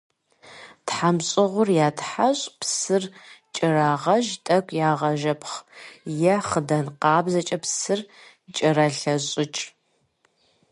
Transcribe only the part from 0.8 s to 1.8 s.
ТхьэмщӀыгъур